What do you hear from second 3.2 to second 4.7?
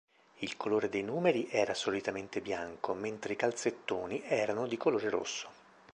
i calzettoni erano